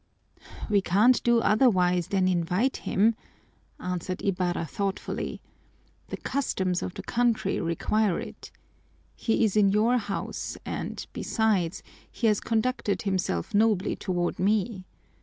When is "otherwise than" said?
1.41-2.27